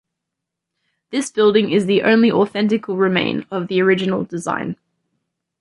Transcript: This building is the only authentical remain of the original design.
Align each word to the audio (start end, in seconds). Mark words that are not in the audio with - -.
This 1.11 1.29
building 1.29 1.69
is 1.69 1.85
the 1.85 2.01
only 2.01 2.31
authentical 2.31 2.97
remain 2.97 3.45
of 3.51 3.67
the 3.67 3.83
original 3.83 4.23
design. 4.23 4.75